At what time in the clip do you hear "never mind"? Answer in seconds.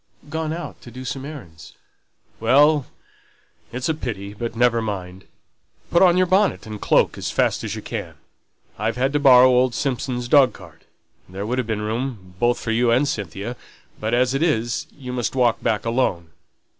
4.55-5.25